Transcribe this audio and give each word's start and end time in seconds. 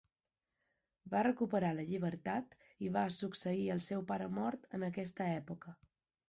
Va 1.15 1.19
recuperar 1.27 1.69
la 1.79 1.85
llibertat 1.89 2.55
i 2.87 2.89
va 2.97 3.05
succeir 3.19 3.69
al 3.75 3.85
seu 3.89 4.03
pare 4.13 4.31
mort 4.41 4.67
en 4.79 4.89
aquesta 4.89 5.29
època. 5.37 5.77